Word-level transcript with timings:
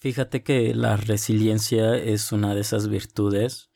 Fíjate 0.00 0.42
que 0.42 0.74
la 0.74 0.96
resiliencia 0.96 1.94
es 1.94 2.32
una 2.32 2.54
de 2.54 2.62
esas 2.62 2.88
virtudes 2.88 3.68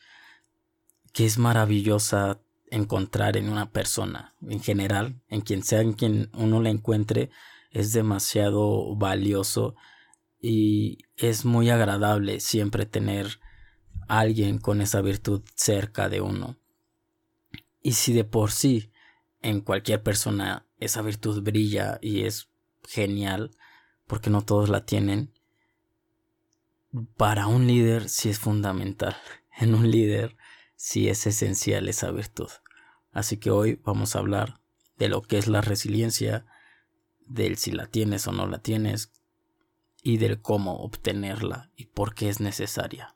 que 1.13 1.27
es 1.27 1.37
maravillosa 1.37 2.41
encontrar 2.71 3.37
en 3.37 3.51
una 3.51 3.71
persona, 3.71 4.35
en 4.41 4.63
general, 4.63 5.21
en 5.29 5.43
quien 5.43 5.63
sea 5.63 5.83
en 5.83 5.93
quien 5.93 6.31
uno 6.33 6.63
la 6.63 6.71
encuentre, 6.71 7.29
es 7.71 7.93
demasiado 7.93 8.97
valioso 8.97 9.77
y 10.41 10.97
es 11.17 11.45
muy 11.45 11.69
agradable 11.69 12.41
siempre 12.41 12.87
tener 12.87 13.39
alguien 14.09 14.57
con 14.57 14.81
esa 14.81 15.03
virtud 15.03 15.43
cerca 15.55 16.09
de 16.09 16.23
uno. 16.23 16.57
Y 17.83 17.93
si 17.93 18.15
de 18.15 18.25
por 18.25 18.51
sí 18.51 18.91
en 19.43 19.61
cualquier 19.61 20.03
persona 20.03 20.67
esa 20.81 21.03
virtud 21.03 21.43
brilla 21.43 21.99
y 22.01 22.23
es 22.23 22.49
genial, 22.83 23.51
porque 24.07 24.31
no 24.31 24.41
todos 24.41 24.71
la 24.71 24.87
tienen, 24.87 25.34
para 27.17 27.47
un 27.49 27.67
líder 27.67 28.09
sí 28.09 28.31
es 28.31 28.39
fundamental. 28.39 29.17
En 29.57 29.73
un 29.77 29.89
líder 29.89 30.37
sí 30.75 31.09
es 31.09 31.29
esencial 31.29 31.89
esa 31.89 32.11
virtud. 32.11 32.49
Así 33.13 33.37
que 33.37 33.53
hoy 33.53 33.81
vamos 33.85 34.17
a 34.17 34.19
hablar 34.19 34.61
de 34.99 35.09
lo 35.09 35.23
que 35.23 35.39
es 35.39 35.47
la 35.47 35.61
resiliencia, 35.61 36.45
del 37.29 37.57
si 37.57 37.71
la 37.71 37.87
tienes 37.87 38.27
o 38.27 38.33
no 38.33 38.49
la 38.49 38.59
tienes, 38.59 39.13
y 40.03 40.19
del 40.19 40.43
cómo 40.43 40.79
obtenerla 40.79 41.71
y 41.77 41.87
por 41.87 42.17
qué 42.17 42.29
es 42.29 42.41
necesaria. 42.41 43.15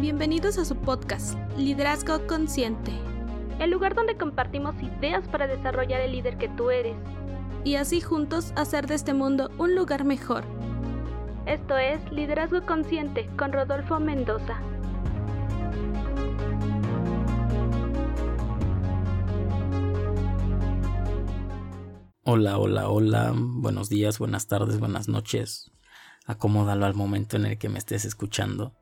Bienvenidos 0.00 0.58
a 0.58 0.64
su 0.64 0.76
podcast, 0.76 1.38
Liderazgo 1.56 2.26
Consciente, 2.26 2.92
el 3.58 3.70
lugar 3.70 3.94
donde 3.94 4.16
compartimos 4.16 4.74
ideas 4.82 5.26
para 5.28 5.46
desarrollar 5.46 6.00
el 6.00 6.12
líder 6.12 6.38
que 6.38 6.48
tú 6.48 6.70
eres 6.70 6.96
y 7.64 7.76
así 7.76 8.00
juntos 8.00 8.52
hacer 8.56 8.86
de 8.86 8.94
este 8.94 9.14
mundo 9.14 9.50
un 9.58 9.74
lugar 9.74 10.04
mejor. 10.04 10.44
Esto 11.46 11.78
es 11.78 12.00
Liderazgo 12.12 12.64
Consciente 12.66 13.28
con 13.38 13.52
Rodolfo 13.52 14.00
Mendoza. 14.00 14.60
Hola, 22.26 22.58
hola, 22.58 22.88
hola, 22.88 23.34
buenos 23.36 23.88
días, 23.90 24.18
buenas 24.18 24.46
tardes, 24.46 24.80
buenas 24.80 25.08
noches. 25.08 25.70
Acomódalo 26.26 26.86
al 26.86 26.94
momento 26.94 27.36
en 27.36 27.46
el 27.46 27.58
que 27.58 27.68
me 27.68 27.78
estés 27.78 28.06
escuchando. 28.06 28.74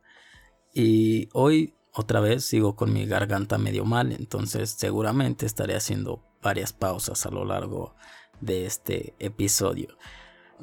Y 0.72 1.28
hoy 1.32 1.74
otra 1.94 2.20
vez 2.20 2.44
sigo 2.44 2.74
con 2.74 2.92
mi 2.92 3.06
garganta 3.06 3.58
medio 3.58 3.84
mal, 3.84 4.12
entonces 4.12 4.70
seguramente 4.70 5.46
estaré 5.46 5.76
haciendo 5.76 6.22
varias 6.42 6.72
pausas 6.72 7.26
a 7.26 7.30
lo 7.30 7.44
largo 7.44 7.94
de 8.40 8.66
este 8.66 9.14
episodio. 9.18 9.96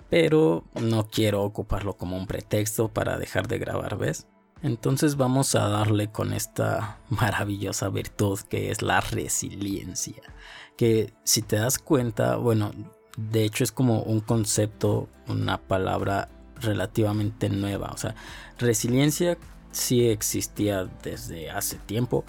Pero 0.10 0.64
no 0.76 1.08
quiero 1.08 1.44
ocuparlo 1.44 1.98
como 1.98 2.18
un 2.18 2.26
pretexto 2.26 2.88
para 2.90 3.18
dejar 3.18 3.48
de 3.48 3.60
grabar, 3.60 3.98
¿ves? 3.98 4.28
Entonces 4.62 5.16
vamos 5.16 5.56
a 5.56 5.68
darle 5.68 6.12
con 6.12 6.34
esta 6.34 7.00
maravillosa 7.10 7.90
virtud 7.90 8.40
que 8.50 8.72
es 8.72 8.82
la 8.82 9.00
resiliencia. 9.00 10.22
Que 10.78 11.14
si 11.24 11.42
te 11.42 11.58
das 11.58 11.78
cuenta, 11.80 12.38
bueno, 12.38 12.72
de 13.18 13.44
hecho 13.44 13.64
es 13.64 13.72
como 13.72 14.02
un 14.02 14.22
concepto, 14.22 15.10
una 15.28 15.58
palabra 15.58 16.30
relativamente 16.56 17.50
nueva. 17.50 17.92
O 17.94 17.98
sea, 17.98 18.16
resiliencia 18.58 19.38
sí 19.72 20.10
existía 20.10 20.86
desde 21.04 21.50
hace 21.50 21.78
tiempo, 21.78 22.24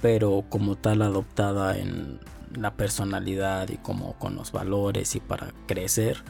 pero 0.00 0.44
como 0.48 0.76
tal 0.76 1.02
adoptada 1.02 1.78
en 1.78 2.20
la 2.54 2.74
personalidad 2.74 3.68
y 3.70 3.76
como 3.76 4.14
con 4.18 4.34
los 4.34 4.52
valores 4.52 5.14
y 5.16 5.20
para 5.20 5.52
crecer, 5.66 6.22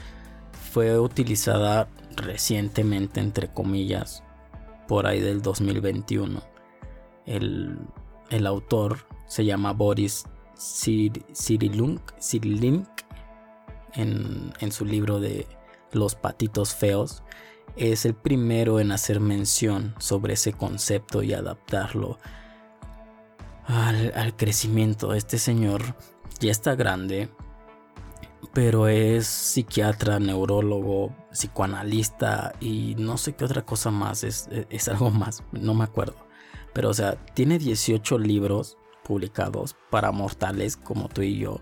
fue 0.72 0.98
utilizada 0.98 1.88
recientemente, 2.16 3.20
entre 3.20 3.48
comillas, 3.48 4.22
por 4.88 5.06
ahí 5.06 5.20
del 5.20 5.42
2021. 5.42 6.42
El, 7.26 7.78
el 8.30 8.46
autor 8.46 9.06
se 9.26 9.44
llama 9.44 9.72
Boris 9.72 10.24
Cyrillunk, 11.34 12.00
en, 13.94 14.52
en 14.60 14.72
su 14.72 14.84
libro 14.84 15.20
de 15.20 15.46
Los 15.92 16.14
patitos 16.14 16.74
feos 16.74 17.22
es 17.76 18.04
el 18.04 18.14
primero 18.14 18.80
en 18.80 18.92
hacer 18.92 19.20
mención 19.20 19.94
sobre 19.98 20.34
ese 20.34 20.52
concepto 20.52 21.22
y 21.22 21.32
adaptarlo 21.32 22.18
al, 23.66 24.12
al 24.14 24.36
crecimiento. 24.36 25.14
Este 25.14 25.38
señor 25.38 25.96
ya 26.40 26.50
está 26.50 26.74
grande, 26.74 27.28
pero 28.52 28.88
es 28.88 29.26
psiquiatra, 29.26 30.18
neurólogo, 30.18 31.14
psicoanalista 31.32 32.52
y 32.60 32.94
no 32.98 33.16
sé 33.16 33.34
qué 33.34 33.44
otra 33.44 33.64
cosa 33.64 33.90
más, 33.90 34.24
es, 34.24 34.48
es, 34.68 34.88
algo 34.88 35.10
más, 35.10 35.42
no 35.52 35.74
me 35.74 35.84
acuerdo. 35.84 36.16
Pero 36.74 36.90
o 36.90 36.94
sea, 36.94 37.16
tiene 37.34 37.58
18 37.58 38.18
libros 38.18 38.76
publicados 39.04 39.76
para 39.90 40.12
mortales 40.12 40.76
como 40.76 41.08
tú 41.08 41.22
y 41.22 41.38
yo. 41.38 41.60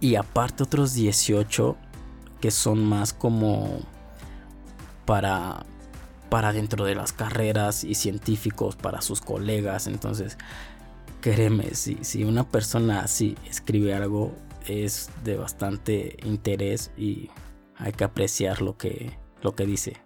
Y 0.00 0.16
aparte 0.16 0.64
otros 0.64 0.94
18 0.94 1.76
que 2.40 2.50
son 2.50 2.84
más 2.84 3.12
como 3.12 3.80
para 5.04 5.64
para 6.32 6.54
dentro 6.54 6.86
de 6.86 6.94
las 6.94 7.12
carreras 7.12 7.84
y 7.84 7.94
científicos 7.94 8.74
para 8.74 9.02
sus 9.02 9.20
colegas. 9.20 9.86
Entonces, 9.86 10.38
créeme, 11.20 11.74
si, 11.74 11.98
si 12.00 12.24
una 12.24 12.48
persona 12.48 13.00
así 13.00 13.36
escribe 13.46 13.92
algo, 13.92 14.34
es 14.66 15.10
de 15.24 15.36
bastante 15.36 16.16
interés 16.24 16.90
y 16.96 17.28
hay 17.76 17.92
que 17.92 18.04
apreciar 18.04 18.62
lo 18.62 18.78
que, 18.78 19.18
lo 19.42 19.54
que 19.54 19.66
dice. 19.66 19.98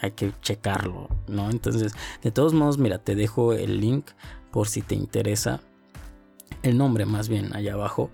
Hay 0.00 0.12
que 0.12 0.32
checarlo, 0.40 1.10
¿no? 1.28 1.50
Entonces, 1.50 1.92
de 2.22 2.30
todos 2.30 2.54
modos, 2.54 2.78
mira, 2.78 2.96
te 2.96 3.14
dejo 3.14 3.52
el 3.52 3.78
link 3.78 4.06
por 4.52 4.68
si 4.68 4.80
te 4.80 4.94
interesa. 4.94 5.60
El 6.62 6.78
nombre 6.78 7.04
más 7.04 7.28
bien 7.28 7.54
allá 7.54 7.74
abajo. 7.74 8.10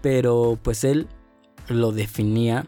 Pero 0.00 0.58
pues 0.60 0.82
él 0.82 1.06
lo 1.68 1.92
definía 1.92 2.66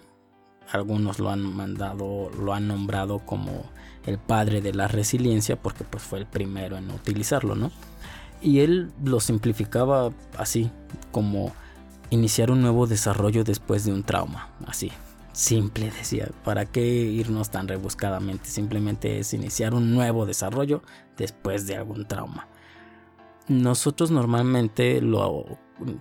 algunos 0.71 1.19
lo 1.19 1.31
han 1.31 1.43
mandado, 1.43 2.31
lo 2.31 2.55
han 2.55 2.69
nombrado 2.69 3.21
como 3.21 3.65
el 4.07 4.19
padre 4.19 4.61
de 4.61 4.75
la 4.75 4.89
resiliencia 4.89 5.57
porque 5.57 5.85
pues 5.85 6.03
fue 6.03 6.19
el 6.19 6.27
primero 6.27 6.77
en 6.77 6.91
utilizarlo, 6.91 7.55
¿no? 7.55 7.71
Y 8.41 8.61
él 8.61 8.93
lo 9.03 9.21
simplificaba 9.21 10.13
así, 10.37 10.71
como 11.13 11.53
iniciar 12.11 12.51
un 12.51 12.61
nuevo 12.61 12.87
desarrollo 12.87 13.45
después 13.45 13.85
de 13.85 13.93
un 13.93 14.03
trauma, 14.03 14.51
así. 14.67 14.93
Simple, 15.33 15.91
decía, 15.91 16.31
¿para 16.45 16.65
qué 16.65 16.87
irnos 16.87 17.51
tan 17.51 17.67
rebuscadamente? 17.67 18.49
Simplemente 18.49 19.19
es 19.19 19.35
iniciar 19.35 19.75
un 19.75 19.93
nuevo 19.93 20.27
desarrollo 20.27 20.83
después 21.17 21.67
de 21.67 21.77
algún 21.77 22.07
trauma. 22.07 22.47
Nosotros 23.49 24.11
normalmente 24.13 25.03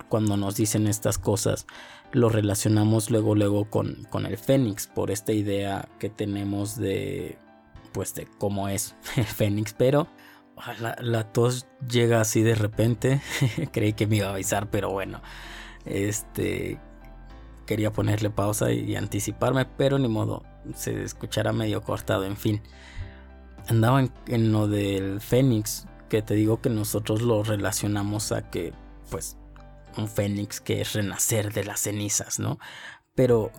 cuando 0.08 0.36
nos 0.36 0.54
dicen 0.54 0.86
estas 0.86 1.18
cosas 1.18 1.66
lo 2.14 2.28
relacionamos 2.28 3.10
luego 3.10 3.34
luego 3.34 3.64
con, 3.68 4.06
con 4.08 4.24
el 4.24 4.38
Fénix 4.38 4.86
por 4.86 5.10
esta 5.10 5.32
idea 5.32 5.88
que 5.98 6.08
tenemos 6.08 6.76
de 6.76 7.38
pues 7.92 8.14
de 8.14 8.26
cómo 8.38 8.68
es 8.68 8.94
el 9.16 9.24
Fénix 9.24 9.74
pero 9.74 10.06
la, 10.80 10.96
la 11.00 11.32
tos 11.32 11.66
llega 11.90 12.20
así 12.20 12.42
de 12.42 12.54
repente. 12.54 13.20
Creí 13.72 13.92
que 13.92 14.06
me 14.06 14.16
iba 14.16 14.28
a 14.28 14.32
avisar 14.32 14.70
pero 14.70 14.90
bueno 14.90 15.20
este 15.84 16.78
quería 17.66 17.92
ponerle 17.92 18.30
pausa 18.30 18.70
y 18.72 18.94
anticiparme 18.94 19.64
pero 19.64 19.98
ni 19.98 20.08
modo 20.08 20.44
se 20.74 21.02
escuchará 21.02 21.52
medio 21.52 21.82
cortado 21.82 22.24
en 22.24 22.36
fin. 22.36 22.62
Andaba 23.66 24.04
en 24.28 24.52
lo 24.52 24.68
del 24.68 25.20
Fénix 25.20 25.86
que 26.08 26.22
te 26.22 26.34
digo 26.34 26.60
que 26.60 26.70
nosotros 26.70 27.22
lo 27.22 27.42
relacionamos 27.42 28.30
a 28.30 28.48
que 28.50 28.72
pues 29.10 29.36
un 29.96 30.08
fénix 30.08 30.60
que 30.60 30.80
es 30.80 30.92
renacer 30.92 31.52
de 31.52 31.64
las 31.64 31.80
cenizas, 31.80 32.38
¿no? 32.38 32.58
Pero 33.14 33.52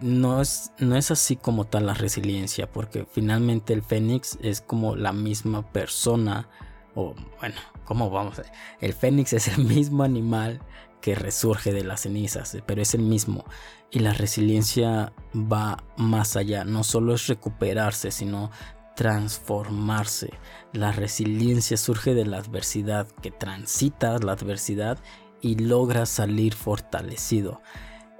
no 0.00 0.40
es, 0.40 0.72
no 0.78 0.96
es 0.96 1.10
así 1.10 1.36
como 1.36 1.64
tal 1.64 1.86
la 1.86 1.94
resiliencia, 1.94 2.70
porque 2.70 3.06
finalmente 3.10 3.72
el 3.72 3.82
fénix 3.82 4.38
es 4.42 4.60
como 4.60 4.96
la 4.96 5.12
misma 5.12 5.72
persona, 5.72 6.48
o 6.94 7.14
bueno, 7.38 7.56
¿cómo 7.84 8.10
vamos? 8.10 8.38
A... 8.38 8.44
El 8.80 8.92
fénix 8.92 9.32
es 9.32 9.48
el 9.48 9.64
mismo 9.64 10.02
animal 10.02 10.60
que 11.00 11.14
resurge 11.14 11.72
de 11.72 11.84
las 11.84 12.02
cenizas, 12.02 12.56
pero 12.66 12.82
es 12.82 12.94
el 12.94 13.02
mismo. 13.02 13.44
Y 13.90 13.98
la 13.98 14.12
resiliencia 14.12 15.12
va 15.34 15.84
más 15.96 16.36
allá, 16.36 16.64
no 16.64 16.84
solo 16.84 17.14
es 17.14 17.26
recuperarse, 17.26 18.10
sino 18.10 18.50
transformarse. 18.96 20.30
La 20.72 20.92
resiliencia 20.92 21.76
surge 21.76 22.14
de 22.14 22.24
la 22.24 22.38
adversidad, 22.38 23.08
que 23.20 23.30
transitas 23.30 24.22
la 24.24 24.32
adversidad 24.32 24.98
y 25.42 25.56
logra 25.56 26.06
salir 26.06 26.54
fortalecido. 26.54 27.60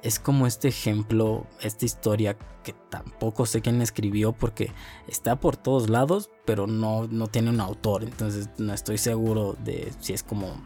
Es 0.02 0.18
como 0.18 0.46
este 0.46 0.68
ejemplo, 0.68 1.46
esta 1.60 1.86
historia 1.86 2.36
que 2.64 2.74
tampoco 2.90 3.46
sé 3.46 3.62
quién 3.62 3.80
escribió 3.80 4.32
porque 4.32 4.72
está 5.06 5.36
por 5.36 5.56
todos 5.56 5.88
lados, 5.88 6.28
pero 6.44 6.66
no, 6.66 7.06
no 7.06 7.28
tiene 7.28 7.50
un 7.50 7.60
autor, 7.60 8.02
entonces 8.02 8.50
no 8.58 8.74
estoy 8.74 8.98
seguro 8.98 9.56
de 9.64 9.92
si 10.00 10.12
es 10.12 10.22
como 10.22 10.60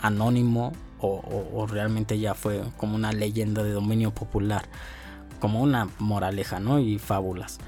anónimo 0.00 0.72
o, 1.06 1.66
realmente 1.66 2.18
ya 2.18 2.34
fue 2.34 2.62
como 2.78 2.94
una 2.94 3.12
leyenda 3.12 3.62
de 3.62 3.72
dominio 3.72 4.14
popular, 4.14 4.64
como 5.38 5.60
una 5.60 5.90
moraleja, 5.98 6.60
¿no? 6.60 6.78
Y 6.78 6.98
fábulas. 6.98 7.58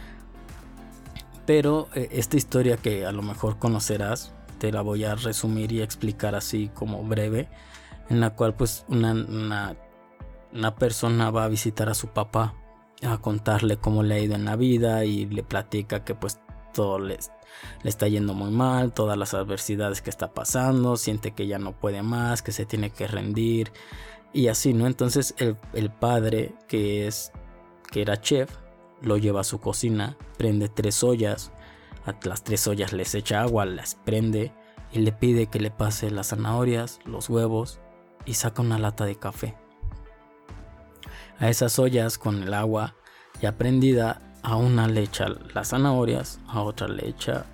Pero 1.45 1.89
eh, 1.95 2.09
esta 2.13 2.39
historia 2.39 2.79
que 2.79 3.05
a 3.05 3.13
lo 3.13 3.21
mejor 3.21 3.59
conocerás, 3.59 4.33
te 4.59 4.73
la 4.73 4.81
voy 4.81 5.05
a 5.05 5.17
resumir 5.17 5.71
y 5.73 5.83
explicar 5.83 6.35
así 6.35 6.71
como 6.73 7.03
breve, 7.05 7.49
en 8.09 8.21
la 8.21 8.31
cual 8.31 8.55
pues 8.55 8.85
una, 8.89 9.13
una, 10.53 10.75
persona 10.77 11.31
va 11.31 11.45
a 11.45 11.49
visitar 11.49 11.89
a 11.89 11.95
su 11.95 12.09
papá 12.09 12.55
a 13.03 13.19
contarle 13.19 13.77
cómo 13.77 14.03
le 14.03 14.15
ha 14.15 14.19
ido 14.21 14.35
en 14.35 14.45
la 14.45 14.57
vida 14.57 15.05
y 15.05 15.27
le 15.27 15.43
platica 15.43 16.05
que 16.05 16.15
pues 16.15 16.41
todo 16.73 16.99
le, 16.99 17.19
le 17.83 17.89
está 17.89 18.09
yendo 18.09 18.35
muy 18.35 18.51
mal, 18.51 18.93
todas 18.93 19.19
las 19.19 19.35
adversidades 19.35 20.03
que 20.03 20.11
está 20.11 20.33
pasando, 20.33 20.97
siente 20.97 21.33
que 21.33 21.47
ya 21.47 21.59
no 21.59 21.73
puede 21.73 22.03
más, 22.03 22.43
que 22.43 22.53
se 22.53 22.67
tiene 22.67 22.91
que 22.91 23.07
rendir 23.07 23.73
y 24.33 24.49
así, 24.49 24.73
¿no? 24.73 24.87
Entonces 24.87 25.35
el, 25.39 25.57
el 25.73 25.91
padre 25.91 26.55
que 26.69 27.07
es 27.07 27.33
que 27.91 28.03
era 28.03 28.21
chef 28.21 28.51
lo 29.03 29.17
lleva 29.17 29.41
a 29.41 29.45
su 29.45 29.61
cocina, 29.61 30.17
prende 30.39 30.69
tres 30.69 31.03
ollas, 31.03 31.53
a 32.07 32.15
las 32.27 32.45
tres 32.45 32.67
ollas 32.67 32.93
les 32.93 33.15
echa 33.15 33.43
agua, 33.43 33.67
las 33.67 33.95
prende 33.95 34.53
y 34.93 35.01
le 35.01 35.13
pide 35.13 35.47
que 35.47 35.61
le 35.61 35.71
pase 35.71 36.11
las 36.11 36.29
zanahorias, 36.29 37.01
los 37.05 37.29
huevos 37.29 37.81
y 38.27 38.35
saca 38.35 38.63
una 38.63 38.79
lata 38.79 39.05
de 39.05 39.17
café. 39.17 39.57
A 41.39 41.49
esas 41.49 41.79
ollas 41.79 42.19
con 42.19 42.43
el 42.43 42.53
agua 42.55 42.95
ya 43.41 43.57
prendida 43.57 44.21
a 44.43 44.57
una 44.57 44.89
le 44.89 45.03
echa 45.03 45.27
las 45.55 45.71
zanahorias, 45.71 46.41
a 46.47 46.63
otra 46.63 46.89
le 46.89 47.09
echa 47.09 47.47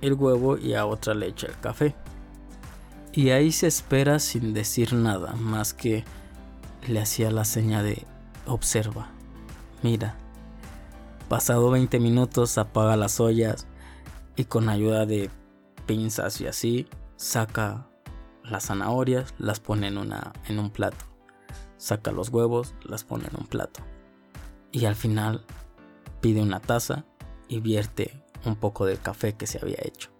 el 0.00 0.14
huevo 0.14 0.58
y 0.58 0.74
a 0.74 0.86
otra 0.86 1.14
le 1.14 1.28
echa 1.28 1.46
el 1.46 1.58
café. 1.58 1.94
Y 3.12 3.30
ahí 3.30 3.52
se 3.52 3.66
espera 3.66 4.18
sin 4.18 4.54
decir 4.54 4.94
nada 4.94 5.34
más 5.34 5.74
que 5.74 6.04
le 6.88 7.00
hacía 7.00 7.30
la 7.30 7.44
seña 7.44 7.82
de 7.82 8.06
observa, 8.46 9.10
mira. 9.82 10.16
Pasado 11.28 11.70
20 11.70 11.98
minutos 12.00 12.58
apaga 12.58 12.96
las 12.96 13.20
ollas 13.20 13.66
y 14.36 14.44
con 14.44 14.68
ayuda 14.68 15.06
de 15.06 15.30
pinzas 15.86 16.40
y 16.40 16.46
así 16.46 16.88
saca 17.16 17.86
las 18.44 18.66
zanahorias, 18.66 19.34
las 19.38 19.60
pone 19.60 19.88
en, 19.88 19.98
una, 19.98 20.32
en 20.46 20.58
un 20.58 20.70
plato. 20.70 21.04
Saca 21.76 22.12
los 22.12 22.28
huevos, 22.28 22.74
las 22.82 23.04
pone 23.04 23.26
en 23.26 23.36
un 23.38 23.46
plato. 23.46 23.80
Y 24.70 24.86
al 24.86 24.94
final 24.94 25.44
pide 26.20 26.42
una 26.42 26.60
taza 26.60 27.04
y 27.48 27.60
vierte 27.60 28.22
un 28.44 28.56
poco 28.56 28.86
del 28.86 29.00
café 29.00 29.34
que 29.34 29.46
se 29.46 29.58
había 29.60 29.78
hecho. 29.82 30.10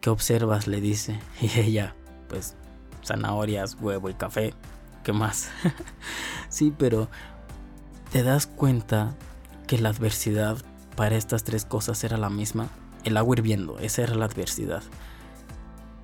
¿Qué 0.00 0.10
observas? 0.10 0.66
le 0.66 0.80
dice. 0.80 1.18
Y 1.40 1.58
ella, 1.58 1.94
pues, 2.28 2.56
zanahorias, 3.04 3.76
huevo 3.80 4.10
y 4.10 4.14
café. 4.14 4.54
¿Qué 5.02 5.12
más? 5.12 5.50
sí, 6.48 6.72
pero 6.76 7.08
¿te 8.12 8.22
das 8.22 8.46
cuenta 8.46 9.16
que 9.66 9.78
la 9.78 9.90
adversidad 9.90 10.58
para 10.96 11.16
estas 11.16 11.44
tres 11.44 11.64
cosas 11.64 12.04
era 12.04 12.16
la 12.16 12.30
misma? 12.30 12.68
El 13.04 13.16
agua 13.16 13.36
hirviendo, 13.36 13.78
esa 13.78 14.02
era 14.02 14.14
la 14.14 14.26
adversidad. 14.26 14.82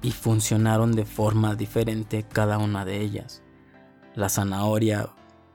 Y 0.04 0.10
funcionaron 0.10 0.92
de 0.92 1.06
forma 1.06 1.54
diferente 1.54 2.24
cada 2.24 2.58
una 2.58 2.84
de 2.84 3.00
ellas. 3.00 3.42
La 4.14 4.28
zanahoria 4.28 5.08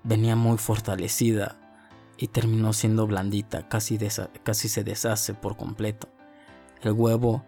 venía 0.04 0.36
muy 0.36 0.58
fortalecida 0.58 1.56
y 2.18 2.30
terminó 2.30 2.74
siendo 2.74 3.06
blandita, 3.06 3.70
casi, 3.70 4.00
casi 4.42 4.68
se 4.68 4.84
deshace 4.84 5.36
por 5.36 5.56
completo. 5.56 6.10
El 6.82 6.94
huevo 6.94 7.46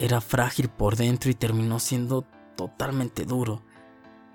era 0.00 0.20
frágil 0.20 0.68
por 0.68 0.96
dentro 0.96 1.30
y 1.30 1.34
terminó 1.34 1.78
siendo 1.78 2.22
totalmente 2.56 3.24
duro. 3.26 3.62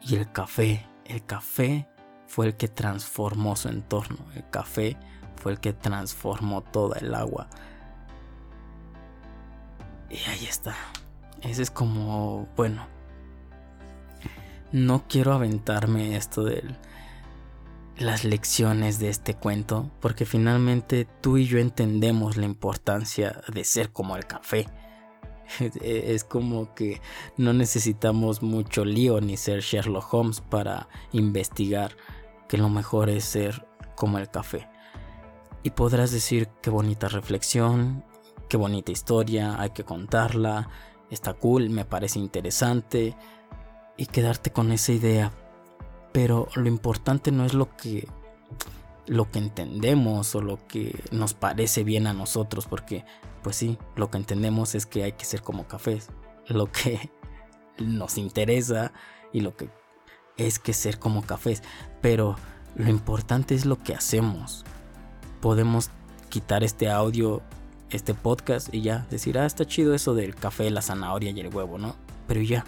Y 0.01 0.15
el 0.15 0.31
café, 0.31 0.87
el 1.03 1.25
café 1.25 1.89
fue 2.27 2.45
el 2.45 2.55
que 2.55 2.69
transformó 2.69 3.57
su 3.57 3.67
entorno, 3.67 4.25
el 4.35 4.49
café 4.49 4.95
fue 5.35 5.51
el 5.51 5.59
que 5.59 5.73
transformó 5.73 6.61
toda 6.61 6.97
el 6.99 7.13
agua. 7.13 7.49
Y 10.09 10.17
ahí 10.29 10.45
está. 10.45 10.75
Ese 11.41 11.63
es 11.63 11.71
como, 11.71 12.47
bueno, 12.55 12.87
no 14.71 15.05
quiero 15.07 15.33
aventarme 15.33 16.15
esto 16.15 16.43
del 16.43 16.77
las 17.99 18.23
lecciones 18.23 18.97
de 18.97 19.09
este 19.09 19.33
cuento, 19.33 19.91
porque 19.99 20.25
finalmente 20.25 21.05
tú 21.19 21.37
y 21.37 21.45
yo 21.45 21.59
entendemos 21.59 22.37
la 22.37 22.45
importancia 22.45 23.41
de 23.53 23.65
ser 23.65 23.91
como 23.91 24.15
el 24.15 24.25
café. 24.25 24.67
Es 25.81 26.23
como 26.23 26.73
que 26.75 27.01
no 27.35 27.53
necesitamos 27.53 28.41
mucho 28.41 28.85
lío 28.85 29.19
ni 29.19 29.35
ser 29.35 29.61
Sherlock 29.61 30.13
Holmes 30.13 30.41
para 30.41 30.87
investigar 31.11 31.97
que 32.47 32.57
lo 32.57 32.69
mejor 32.69 33.09
es 33.09 33.25
ser 33.25 33.67
como 33.95 34.17
el 34.17 34.29
café. 34.29 34.69
Y 35.63 35.71
podrás 35.71 36.11
decir 36.11 36.47
qué 36.61 36.69
bonita 36.69 37.09
reflexión, 37.09 38.05
qué 38.47 38.55
bonita 38.55 38.91
historia, 38.91 39.59
hay 39.59 39.71
que 39.71 39.83
contarla, 39.83 40.69
está 41.09 41.33
cool, 41.33 41.69
me 41.69 41.85
parece 41.85 42.19
interesante 42.19 43.15
y 43.97 44.05
quedarte 44.05 44.51
con 44.51 44.71
esa 44.71 44.91
idea 44.91 45.31
pero 46.11 46.47
lo 46.55 46.67
importante 46.67 47.31
no 47.31 47.45
es 47.45 47.53
lo 47.53 47.75
que 47.75 48.07
lo 49.07 49.31
que 49.31 49.39
entendemos 49.39 50.35
o 50.35 50.41
lo 50.41 50.67
que 50.67 51.03
nos 51.11 51.33
parece 51.33 51.83
bien 51.83 52.05
a 52.05 52.13
nosotros, 52.13 52.67
porque 52.67 53.05
pues 53.41 53.55
sí, 53.55 53.79
lo 53.95 54.11
que 54.11 54.17
entendemos 54.17 54.75
es 54.75 54.85
que 54.85 55.03
hay 55.03 55.13
que 55.13 55.25
ser 55.25 55.41
como 55.41 55.67
cafés. 55.67 56.09
Lo 56.47 56.71
que 56.71 57.09
nos 57.79 58.19
interesa 58.19 58.91
y 59.33 59.39
lo 59.39 59.55
que 59.55 59.69
es 60.37 60.59
que 60.59 60.73
ser 60.73 60.99
como 60.99 61.23
cafés, 61.23 61.63
pero 62.01 62.35
lo 62.75 62.89
importante 62.89 63.55
es 63.55 63.65
lo 63.65 63.81
que 63.81 63.95
hacemos. 63.95 64.63
Podemos 65.41 65.89
quitar 66.29 66.63
este 66.63 66.89
audio, 66.89 67.41
este 67.89 68.13
podcast 68.13 68.73
y 68.73 68.81
ya 68.81 69.05
decir, 69.09 69.37
ah, 69.37 69.45
está 69.45 69.65
chido 69.65 69.93
eso 69.93 70.13
del 70.13 70.35
café, 70.35 70.69
la 70.69 70.81
zanahoria 70.81 71.31
y 71.31 71.39
el 71.39 71.53
huevo, 71.53 71.77
¿no? 71.77 71.95
Pero 72.27 72.41
ya, 72.41 72.65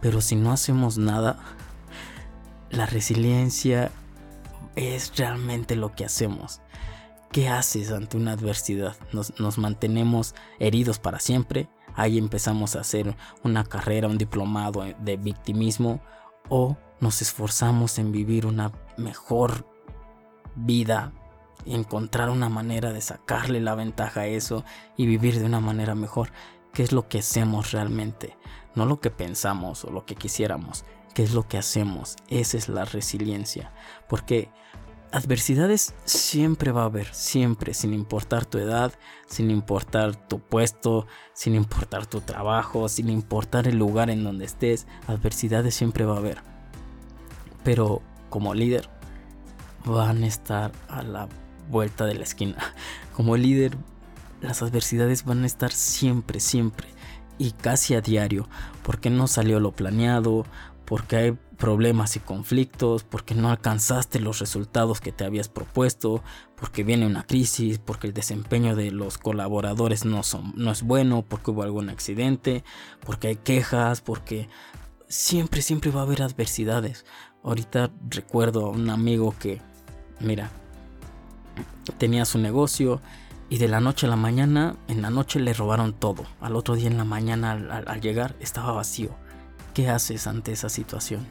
pero 0.00 0.20
si 0.20 0.36
no 0.36 0.52
hacemos 0.52 0.98
nada, 0.98 1.38
la 2.70 2.86
resiliencia 2.86 3.90
es 4.76 5.16
realmente 5.16 5.76
lo 5.76 5.94
que 5.94 6.04
hacemos. 6.04 6.60
¿Qué 7.32 7.48
haces 7.48 7.90
ante 7.90 8.16
una 8.16 8.32
adversidad? 8.32 8.96
Nos, 9.12 9.58
mantenemos 9.58 10.34
heridos 10.60 10.98
para 10.98 11.18
siempre. 11.18 11.68
Ahí 11.96 12.18
empezamos 12.18 12.76
a 12.76 12.80
hacer 12.80 13.16
una 13.42 13.64
carrera, 13.64 14.08
un 14.08 14.18
diplomado 14.18 14.84
de 15.00 15.16
victimismo. 15.16 16.00
O 16.48 16.76
nos 17.00 17.22
esforzamos 17.22 17.98
en 17.98 18.12
vivir 18.12 18.46
una 18.46 18.70
mejor 18.96 19.66
vida, 20.54 21.12
encontrar 21.66 22.30
una 22.30 22.48
manera 22.48 22.92
de 22.92 23.00
sacarle 23.00 23.60
la 23.60 23.74
ventaja 23.74 24.20
a 24.20 24.26
eso 24.26 24.64
y 24.96 25.06
vivir 25.06 25.38
de 25.38 25.46
una 25.46 25.60
manera 25.60 25.94
mejor. 25.94 26.30
¿Qué 26.72 26.82
es 26.82 26.92
lo 26.92 27.08
que 27.08 27.18
hacemos 27.18 27.72
realmente? 27.72 28.36
No 28.74 28.86
lo 28.86 29.00
que 29.00 29.10
pensamos 29.10 29.84
o 29.84 29.90
lo 29.90 30.04
que 30.04 30.16
quisiéramos, 30.16 30.84
qué 31.14 31.22
es 31.22 31.32
lo 31.32 31.46
que 31.46 31.58
hacemos. 31.58 32.16
Esa 32.28 32.56
es 32.56 32.68
la 32.68 32.84
resiliencia. 32.84 33.72
Porque 34.08 34.50
adversidades 35.12 35.94
siempre 36.04 36.72
va 36.72 36.82
a 36.82 36.86
haber, 36.86 37.14
siempre, 37.14 37.72
sin 37.72 37.94
importar 37.94 38.44
tu 38.44 38.58
edad, 38.58 38.92
sin 39.26 39.50
importar 39.52 40.16
tu 40.16 40.40
puesto, 40.40 41.06
sin 41.32 41.54
importar 41.54 42.06
tu 42.06 42.20
trabajo, 42.20 42.88
sin 42.88 43.08
importar 43.08 43.68
el 43.68 43.78
lugar 43.78 44.10
en 44.10 44.24
donde 44.24 44.44
estés, 44.44 44.88
adversidades 45.06 45.76
siempre 45.76 46.04
va 46.04 46.14
a 46.14 46.18
haber. 46.18 46.42
Pero 47.62 48.02
como 48.28 48.54
líder 48.54 48.90
van 49.84 50.24
a 50.24 50.26
estar 50.26 50.72
a 50.88 51.02
la 51.02 51.28
vuelta 51.68 52.06
de 52.06 52.14
la 52.14 52.24
esquina. 52.24 52.56
Como 53.14 53.36
líder 53.36 53.76
las 54.40 54.62
adversidades 54.62 55.24
van 55.24 55.42
a 55.42 55.46
estar 55.46 55.72
siempre, 55.72 56.40
siempre 56.40 56.88
y 57.38 57.52
casi 57.52 57.94
a 57.94 58.00
diario, 58.00 58.48
porque 58.82 59.10
no 59.10 59.26
salió 59.26 59.58
lo 59.58 59.72
planeado, 59.72 60.44
porque 60.84 61.16
hay 61.16 61.38
problemas 61.56 62.16
y 62.16 62.20
conflictos, 62.20 63.04
porque 63.04 63.34
no 63.34 63.50
alcanzaste 63.50 64.20
los 64.20 64.38
resultados 64.38 65.00
que 65.00 65.12
te 65.12 65.24
habías 65.24 65.48
propuesto, 65.48 66.22
porque 66.56 66.84
viene 66.84 67.06
una 67.06 67.26
crisis, 67.26 67.78
porque 67.78 68.06
el 68.06 68.12
desempeño 68.12 68.76
de 68.76 68.90
los 68.90 69.18
colaboradores 69.18 70.04
no, 70.04 70.22
son, 70.22 70.52
no 70.56 70.70
es 70.70 70.82
bueno, 70.82 71.24
porque 71.26 71.50
hubo 71.50 71.62
algún 71.62 71.88
accidente, 71.88 72.64
porque 73.04 73.28
hay 73.28 73.36
quejas, 73.36 74.00
porque 74.00 74.48
siempre, 75.08 75.62
siempre 75.62 75.90
va 75.90 76.00
a 76.00 76.04
haber 76.04 76.22
adversidades. 76.22 77.04
Ahorita 77.42 77.90
recuerdo 78.10 78.66
a 78.66 78.70
un 78.70 78.90
amigo 78.90 79.34
que, 79.38 79.60
mira, 80.20 80.50
tenía 81.92 82.24
su 82.24 82.38
negocio 82.38 83.00
y 83.48 83.58
de 83.58 83.68
la 83.68 83.80
noche 83.80 84.06
a 84.06 84.10
la 84.10 84.16
mañana, 84.16 84.76
en 84.88 85.02
la 85.02 85.10
noche 85.10 85.38
le 85.38 85.52
robaron 85.52 85.92
todo. 85.92 86.24
Al 86.40 86.56
otro 86.56 86.74
día 86.74 86.88
en 86.88 86.96
la 86.96 87.04
mañana 87.04 87.52
al 87.52 88.00
llegar 88.00 88.34
estaba 88.40 88.72
vacío 88.72 89.14
¿Qué 89.74 89.88
haces 89.88 90.28
ante 90.28 90.52
esa 90.52 90.68
situación? 90.68 91.26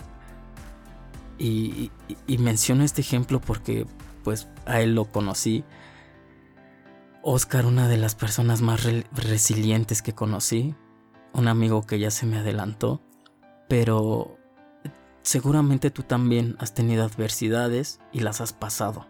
Y, 1.39 1.91
menciono 2.27 2.83
este 2.83 3.01
ejemplo 3.01 3.39
porque 3.41 3.87
pues 4.23 4.49
a 4.65 4.81
él 4.81 4.95
lo 4.95 5.05
conocí. 5.05 5.63
Oscar, 7.21 7.65
una 7.65 7.87
de 7.87 7.97
las 7.97 8.15
personas 8.15 8.61
más 8.61 8.83
resilientes 9.13 10.01
que 10.01 10.13
conocí, 10.13 10.75
un 11.31 11.47
amigo 11.47 11.83
que 11.83 11.99
ya 11.99 12.11
se 12.11 12.25
me 12.25 12.37
adelantó, 12.37 13.01
pero 13.69 14.37
seguramente 15.21 15.89
tú 15.89 16.03
también 16.03 16.57
has 16.59 16.73
tenido 16.73 17.05
adversidades 17.05 18.01
y 18.11 18.19
las 18.19 18.41
has 18.41 18.51
pasado. 18.51 19.07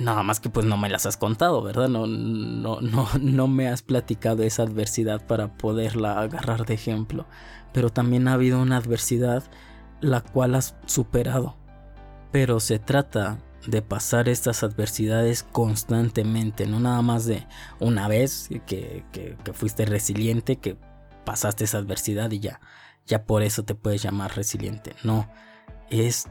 Nada 0.00 0.22
más 0.22 0.40
que 0.40 0.48
pues 0.48 0.66
no 0.66 0.76
me 0.76 0.88
las 0.88 1.06
has 1.06 1.16
contado, 1.16 1.62
¿verdad? 1.62 1.88
No, 1.88 2.06
no, 2.06 2.80
no, 2.80 3.08
no 3.20 3.48
me 3.48 3.68
has 3.68 3.82
platicado 3.82 4.42
esa 4.42 4.62
adversidad 4.62 5.26
para 5.26 5.56
poderla 5.56 6.20
agarrar 6.20 6.64
de 6.66 6.74
ejemplo. 6.74 7.26
Pero 7.72 7.90
también 7.90 8.26
ha 8.26 8.32
habido 8.32 8.60
una 8.60 8.78
adversidad 8.78 9.44
la 10.00 10.22
cual 10.22 10.54
has 10.54 10.76
superado. 10.86 11.56
Pero 12.32 12.60
se 12.60 12.78
trata 12.78 13.38
de 13.66 13.82
pasar 13.82 14.28
estas 14.28 14.62
adversidades 14.62 15.42
constantemente, 15.42 16.66
no 16.66 16.80
nada 16.80 17.02
más 17.02 17.26
de 17.26 17.46
una 17.78 18.08
vez 18.08 18.48
que, 18.66 19.04
que, 19.12 19.36
fuiste 19.52 19.84
resiliente, 19.84 20.56
que 20.56 20.78
pasaste 21.24 21.64
esa 21.64 21.78
adversidad 21.78 22.30
y 22.30 22.40
ya, 22.40 22.60
ya 23.06 23.24
por 23.24 23.42
eso 23.42 23.64
te 23.64 23.74
puedes 23.74 24.02
llamar 24.02 24.34
resiliente. 24.34 24.94
No, 25.04 25.28
es 25.90 26.28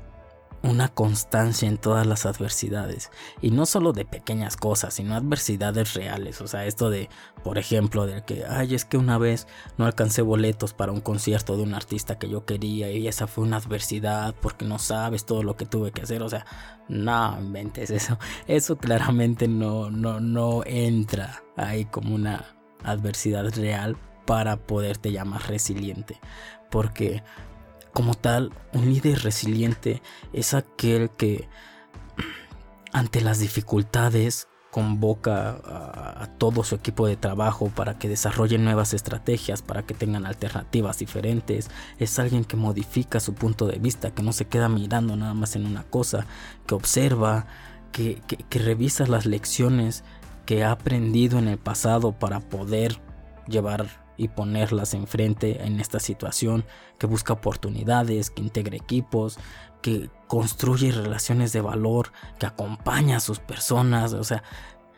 una 0.62 0.90
constancia 0.90 1.68
en 1.68 1.78
todas 1.78 2.06
las 2.06 2.26
adversidades. 2.26 3.12
Y 3.42 3.52
no 3.52 3.66
solo 3.66 3.94
de 3.94 4.06
pequeñas 4.06 4.58
cosas, 4.58 4.94
sino 4.94 5.16
adversidades 5.16 5.94
reales. 5.94 6.42
O 6.42 6.48
sea, 6.48 6.66
esto 6.66 6.90
de, 6.90 7.10
por 7.44 7.58
ejemplo, 7.58 8.06
de 8.06 8.24
que, 8.24 8.46
ay, 8.46 8.76
es 8.76 8.86
que 8.86 8.98
una 8.98 9.18
vez 9.18 9.48
no 9.78 9.86
alcancé 9.86 10.22
boletos 10.22 10.74
para 10.74 10.92
un 10.92 11.02
concierto 11.02 11.56
de 11.56 11.64
un 11.64 11.74
artista 11.74 12.20
que 12.20 12.30
yo 12.30 12.46
quería 12.46 12.92
y 12.92 13.08
esa 13.08 13.28
fue 13.28 13.44
una 13.44 13.58
adversidad 13.58 14.36
porque 14.42 14.66
no 14.66 14.80
sabes 14.80 15.26
todo 15.26 15.44
lo 15.44 15.56
que 15.56 15.66
tuve 15.66 15.92
que 15.92 16.02
hacer. 16.02 16.22
O 16.24 16.30
sea, 16.30 16.46
no 16.88 17.38
inventes 17.40 17.90
eso. 17.90 18.18
Eso 18.48 18.78
claramente 18.78 19.48
no, 19.48 19.90
no, 19.90 20.20
no 20.20 20.64
entra 20.66 21.44
ahí 21.56 21.86
como 21.86 22.16
una 22.16 22.46
adversidad 22.84 23.54
real 23.56 23.98
para 24.26 24.58
poderte 24.58 25.12
llamar 25.12 25.48
resiliente. 25.48 26.20
Porque 26.70 27.24
como 27.94 28.14
tal, 28.14 28.52
un 28.74 28.86
líder 28.86 29.24
resiliente 29.24 30.02
es 30.34 30.54
aquel 30.54 31.10
que 31.10 31.48
ante 32.92 33.22
las 33.22 33.40
dificultades 33.40 34.48
convoca 34.72 35.50
a, 36.22 36.28
todo 36.38 36.64
su 36.64 36.76
equipo 36.76 37.08
de 37.08 37.18
trabajo 37.18 37.72
para 37.76 37.98
que 37.98 38.08
desarrollen 38.08 38.64
nuevas 38.64 38.94
estrategias, 38.94 39.62
para 39.62 39.84
que 39.84 39.94
tengan 39.94 40.26
alternativas 40.26 41.00
diferentes. 41.00 41.70
Es 41.98 42.20
alguien 42.20 42.46
que 42.46 42.56
modifica 42.56 43.20
su 43.20 43.34
punto 43.34 43.66
de 43.68 43.80
vista, 43.80 44.12
que 44.12 44.24
no 44.24 44.32
se 44.32 44.46
queda 44.46 44.70
mirando 44.70 45.16
nada 45.16 45.34
más 45.34 45.56
en 45.56 45.66
una 45.66 45.84
cosa, 45.84 46.28
que 46.68 46.76
observa, 46.76 47.48
que, 47.92 48.22
que 48.28 48.60
revisa 48.60 49.08
las 49.08 49.26
lecciones 49.26 50.04
que 50.46 50.64
ha 50.64 50.72
aprendido 50.72 51.40
en 51.40 51.48
el 51.48 51.58
pasado 51.58 52.12
para 52.12 52.40
poder 52.40 53.02
llevar 53.48 54.09
y 54.20 54.28
ponerlas 54.28 54.94
enfrente 54.94 55.66
en 55.66 55.80
esta 55.80 56.02
situación, 56.02 56.66
que 56.98 57.08
busca 57.08 57.32
oportunidades, 57.32 58.30
que 58.30 58.42
integra 58.42 58.76
equipos, 58.76 59.40
que 59.82 60.10
construye 60.28 60.92
relaciones 60.92 61.54
de 61.54 61.62
valor, 61.62 62.12
que 62.38 62.46
acompaña 62.46 63.18
a 63.18 63.22
sus 63.22 63.40
personas, 63.40 64.12
o 64.12 64.26
sea, 64.26 64.44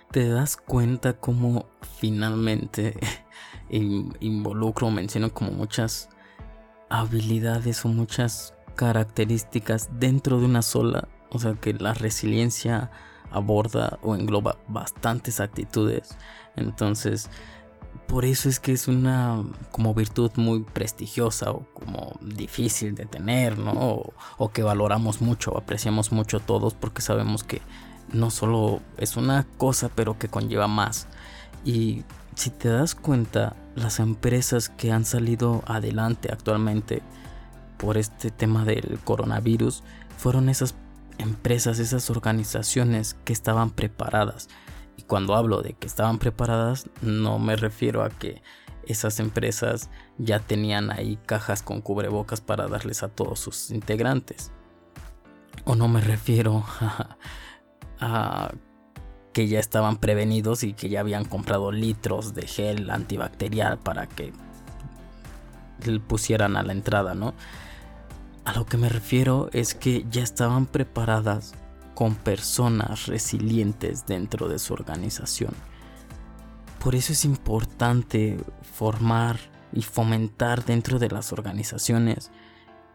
te 0.10 0.28
das 0.28 0.58
cuenta 0.58 1.14
cómo 1.14 1.68
finalmente 2.00 2.98
involucro, 3.70 4.90
menciono 4.90 5.32
como 5.32 5.52
muchas 5.52 6.10
habilidades 6.90 7.86
o 7.86 7.90
muchas 7.90 8.56
características 8.76 9.90
dentro 10.00 10.40
de 10.40 10.46
una 10.46 10.64
sola, 10.64 11.08
o 11.30 11.38
sea, 11.38 11.54
que 11.54 11.74
la 11.74 11.94
resiliencia 11.94 12.90
aborda 13.30 14.00
o 14.02 14.16
engloba 14.16 14.58
bastantes 14.68 15.40
actitudes. 15.40 16.18
Entonces, 16.56 17.30
por 18.12 18.26
eso 18.26 18.50
es 18.50 18.60
que 18.60 18.74
es 18.74 18.90
una 18.90 19.42
como 19.72 19.94
virtud 19.94 20.32
muy 20.36 20.64
prestigiosa 20.64 21.52
o 21.52 21.66
como 21.74 22.20
difícil 22.20 22.94
de 22.94 23.06
tener, 23.06 23.58
¿no? 23.58 23.72
O, 24.38 24.52
que 24.52 24.64
valoramos 24.64 25.22
mucho, 25.22 25.58
apreciamos 25.58 26.12
mucho 26.12 26.42
todos 26.42 26.74
porque 26.74 27.02
sabemos 27.02 27.46
que 27.46 27.62
no 28.12 28.30
solo 28.30 28.82
es 28.98 29.16
una 29.16 29.48
cosa, 29.58 29.90
pero 29.96 30.20
que 30.20 30.28
conlleva 30.28 30.68
más. 30.68 31.08
Y 31.64 32.04
si 32.36 32.50
te 32.50 32.68
das 32.68 32.96
cuenta, 32.96 33.56
las 33.76 34.02
empresas 34.02 34.68
que 34.68 34.92
han 34.92 35.06
salido 35.06 35.64
adelante 35.66 36.28
actualmente 36.34 37.02
por 37.78 37.98
este 37.98 38.30
tema 38.30 38.66
del 38.66 39.00
coronavirus 39.06 39.84
fueron 40.18 40.50
esas 40.50 40.76
empresas, 41.18 41.80
esas 41.80 42.10
organizaciones 42.10 43.16
que 43.24 43.32
estaban 43.32 43.70
preparadas 43.70 44.50
y 45.02 45.04
cuando 45.04 45.36
hablo 45.36 45.64
de 45.64 45.74
que 45.74 45.88
estaban 45.88 46.20
preparadas, 46.20 46.88
no 47.02 47.40
me 47.40 47.56
refiero 47.56 48.04
a 48.04 48.10
que 48.10 48.44
esas 48.86 49.20
empresas 49.20 49.90
ya 50.20 50.40
tenían 50.40 50.92
ahí 50.92 51.18
cajas 51.26 51.64
con 51.64 51.82
cubrebocas 51.82 52.40
para 52.40 52.68
darles 52.68 53.02
a 53.02 53.10
todos 53.10 53.40
sus 53.40 53.72
integrantes. 53.72 54.52
O 55.66 55.74
no 55.74 55.88
me 55.88 56.02
refiero 56.02 56.64
a, 58.00 58.52
que 59.34 59.48
ya 59.48 59.60
estaban 59.60 59.98
prevenidos 59.98 60.64
y 60.64 60.74
que 60.74 60.90
ya 60.90 61.00
habían 61.00 61.26
comprado 61.26 61.72
litros 61.72 62.36
de 62.36 62.46
gel 62.46 62.92
antibacterial 62.92 63.80
para 63.80 64.06
que 64.06 64.34
le 65.84 66.00
pusieran 66.00 66.58
a 66.58 66.64
la 66.64 66.74
entrada, 66.74 67.16
¿no? 67.16 67.34
A 68.46 68.54
lo 68.54 68.68
que 68.68 68.78
me 68.78 68.88
refiero 68.88 69.50
es 69.52 69.74
que 69.74 70.06
ya 70.12 70.22
estaban 70.22 70.68
preparadas 70.68 71.56
con 72.02 72.16
personas 72.16 73.06
resilientes 73.06 74.08
dentro 74.08 74.50
de 74.50 74.58
su 74.58 74.74
organización. 74.74 75.54
Por 76.84 76.96
eso 76.96 77.14
es 77.14 77.26
importante 77.26 78.40
formar 78.64 79.40
y 79.72 79.84
fomentar 79.84 80.66
dentro 80.66 80.98
de 80.98 81.10
las 81.10 81.32
organizaciones 81.32 82.32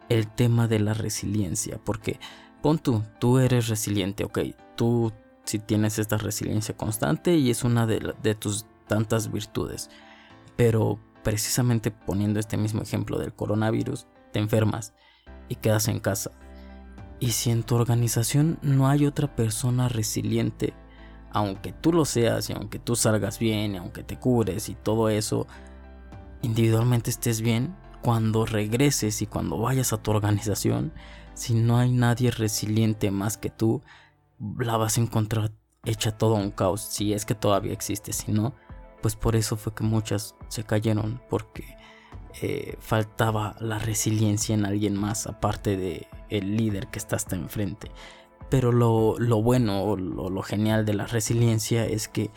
el 0.08 0.26
tema 0.26 0.66
de 0.66 0.80
la 0.80 0.92
resiliencia, 0.92 1.78
porque 1.84 2.18
pon 2.62 2.80
tú, 2.80 3.04
tú 3.20 3.38
eres 3.38 3.68
resiliente, 3.68 4.25
ok, 4.25 4.40
tú 4.75 5.12
si 5.44 5.60
tienes 5.60 6.00
esta 6.00 6.16
resiliencia 6.16 6.76
constante 6.76 7.36
y 7.36 7.50
es 7.50 7.62
una 7.62 7.86
de, 7.86 8.12
de 8.20 8.34
tus 8.34 8.66
tantas 8.88 9.30
virtudes, 9.30 9.88
pero 10.56 10.98
precisamente 11.22 11.92
poniendo 11.92 12.40
este 12.40 12.56
mismo 12.56 12.82
ejemplo 12.82 13.20
del 13.20 13.32
coronavirus, 13.32 14.08
te 14.32 14.40
enfermas 14.40 14.94
y 15.48 15.54
quedas 15.54 15.86
en 15.86 16.00
casa 16.00 16.32
y 17.18 17.32
si 17.32 17.50
en 17.50 17.62
tu 17.62 17.75
organización 17.75 18.58
no 18.62 18.88
hay 18.88 19.06
otra 19.06 19.35
persona 19.35 19.88
resiliente, 19.88 20.75
aunque 21.30 21.73
tú 21.73 21.92
lo 21.92 22.04
seas 22.04 22.50
y 22.50 22.52
aunque 22.52 22.78
tú 22.78 22.96
salgas 22.96 23.38
bien 23.38 23.75
y 23.75 23.76
aunque 23.78 24.02
te 24.02 24.18
cures 24.18 24.68
y 24.68 24.75
todo 24.75 25.08
eso, 25.08 25.46
individualmente 26.42 27.11
estés 27.11 27.40
bien, 27.40 27.75
cuando 28.02 28.46
regreses 28.46 29.23
y 29.23 29.26
cuando 29.26 29.58
vayas 29.58 29.92
a 29.92 30.02
tu 30.02 30.11
organización, 30.11 30.92
si 31.35 31.54
no 31.54 31.78
hay 31.78 31.90
nadie 31.90 32.30
resiliente 32.30 33.11
más 33.11 33.37
que 33.37 33.50
tú, 33.50 33.82
la 34.58 34.76
vas 34.76 34.96
a 34.96 35.00
encontrar 35.00 35.52
hecha 35.85 36.16
todo 36.16 36.35
un 36.35 36.50
caos, 36.50 36.82
si 36.82 37.12
es 37.12 37.25
que 37.25 37.35
todavía 37.35 37.73
existe, 37.73 38.12
si 38.12 38.32
no, 38.32 38.54
pues 39.02 39.16
por 39.16 39.37
eso 39.37 39.56
fue 39.56 39.75
que 39.75 39.85
muchas 39.85 40.35
se 40.49 40.64
cayeron, 40.64 41.20
porque 41.28 41.76
eh, 42.42 42.76
faltaba 42.80 43.56
la 43.61 43.78
resiliencia 43.78 44.54
en 44.54 44.66
alguien 44.66 44.94
más, 44.96 45.26
aparte 45.26 45.76
de 45.76 46.06
el 46.30 46.56
líder 46.56 46.88
que 46.88 46.99
está 46.99 47.16
hasta 47.16 47.37
enfrente. 47.37 47.90
Pero 48.49 48.73
lo, 48.73 49.42
bueno 49.42 49.83
o 49.83 49.97
lo, 49.97 50.42
genial 50.42 50.85
de 50.85 50.95
la 50.95 51.06
resiliencia 51.06 51.85
es 51.85 52.09
que 52.09 52.30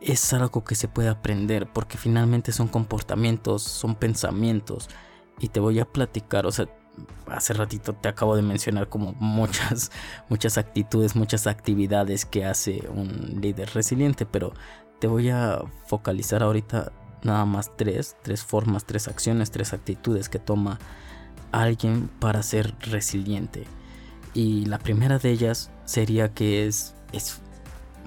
es 0.00 0.32
algo 0.32 0.64
que 0.64 0.74
se 0.74 0.88
puede 0.88 1.08
aprender 1.08 1.68
porque 1.72 1.98
finalmente 1.98 2.52
son 2.52 2.68
comportamientos, 2.68 3.62
son 3.62 3.94
pensamientos. 3.94 4.88
Y 5.38 5.48
te 5.48 5.60
voy 5.60 5.78
a 5.78 5.84
platicar, 5.84 6.46
o 6.46 6.52
sea, 6.52 6.68
hace 7.26 7.54
ratito 7.54 7.92
te 7.92 8.08
acabo 8.08 8.36
de 8.36 8.42
mencionar 8.42 8.88
como 8.88 9.14
muchas, 9.14 9.90
muchas 10.28 10.58
actitudes, 10.58 11.16
muchas 11.16 11.46
actividades 11.46 12.24
que 12.24 12.44
hace 12.44 12.86
un 12.92 13.38
líder 13.40 13.70
resiliente, 13.72 14.26
pero 14.26 14.52
te 14.98 15.06
voy 15.06 15.30
a 15.30 15.60
focalizar 15.86 16.42
ahorita 16.42 16.92
nada 17.22 17.44
más 17.44 17.76
tres, 17.76 18.16
tres 18.22 18.44
formas, 18.44 18.84
tres 18.84 19.08
acciones, 19.08 19.50
tres 19.50 19.72
actitudes 19.72 20.28
que 20.28 20.38
toma 20.38 20.78
alguien 21.62 22.10
para 22.18 22.42
ser 22.42 22.74
resiliente. 22.80 23.64
Y 24.34 24.66
la 24.66 24.78
primera 24.78 25.18
de 25.18 25.30
ellas 25.30 25.70
sería 25.84 26.34
que 26.34 26.66
es, 26.66 26.94
es 27.12 27.40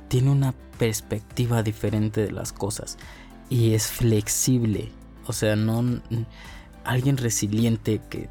tiene 0.07 0.31
una 0.31 0.53
perspectiva 0.77 1.63
diferente 1.63 2.21
de 2.21 2.31
las 2.31 2.53
cosas 2.53 2.97
y 3.49 3.73
es 3.73 3.87
flexible. 3.87 4.91
O 5.25 5.33
sea, 5.33 5.55
no 5.55 5.83
alguien 6.83 7.17
resiliente 7.17 8.01
que 8.09 8.29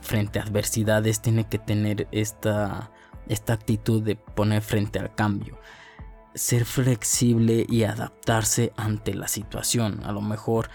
frente 0.00 0.38
a 0.38 0.42
adversidades 0.42 1.20
tiene 1.20 1.48
que 1.48 1.58
tener 1.58 2.08
esta, 2.12 2.90
esta 3.28 3.54
actitud 3.54 4.02
de 4.02 4.16
poner 4.16 4.62
frente 4.62 4.98
al 4.98 5.14
cambio. 5.14 5.58
Ser 6.34 6.64
flexible 6.64 7.64
y 7.68 7.84
adaptarse 7.84 8.72
ante 8.76 9.14
la 9.14 9.28
situación. 9.28 10.02
A 10.04 10.12
lo 10.12 10.20
mejor 10.20 10.68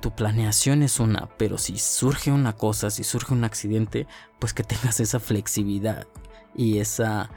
tu 0.00 0.14
planeación 0.14 0.82
es 0.82 1.00
una, 1.00 1.28
pero 1.36 1.58
si 1.58 1.78
surge 1.78 2.30
una 2.30 2.54
cosa, 2.54 2.90
si 2.90 3.04
surge 3.04 3.32
un 3.32 3.44
accidente, 3.44 4.06
pues 4.38 4.54
que 4.54 4.62
tengas 4.64 5.00
esa 5.00 5.20
flexibilidad 5.20 6.06
y 6.54 6.78
esa 6.78 7.30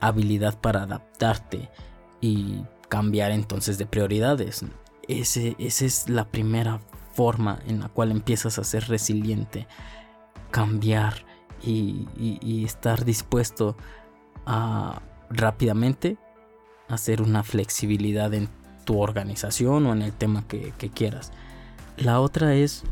habilidad 0.00 0.60
para 0.60 0.82
adaptarte 0.82 1.70
y 2.20 2.64
cambiar 2.88 3.30
entonces 3.30 3.78
de 3.78 3.86
prioridades. 3.86 4.64
Ese, 5.06 5.56
esa 5.58 5.84
es 5.84 6.08
la 6.08 6.30
primera 6.30 6.80
forma 7.12 7.58
en 7.66 7.80
la 7.80 7.88
cual 7.88 8.10
empiezas 8.10 8.58
a 8.58 8.64
ser 8.64 8.88
resiliente, 8.88 9.66
cambiar 10.50 11.24
y, 11.62 12.64
estar 12.64 13.04
dispuesto 13.04 13.76
a 14.46 15.02
rápidamente 15.30 16.16
hacer 16.88 17.20
una 17.22 17.42
flexibilidad 17.42 18.32
en 18.34 18.48
tu 18.84 19.00
organización 19.00 19.86
o 19.86 19.92
en 19.92 20.02
el 20.02 20.12
tema 20.12 20.46
que, 20.46 20.72
que 20.78 20.90
quieras. 20.90 21.32
La 21.98 22.20
otra 22.20 22.54
es 22.54 22.84